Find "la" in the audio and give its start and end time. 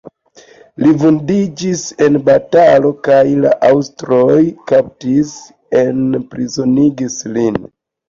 3.45-3.53